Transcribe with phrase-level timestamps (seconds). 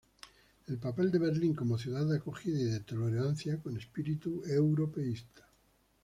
[0.69, 5.45] Al papel de Berlín como ciudad de acogida y de tolerancia, con espíritu europeísta.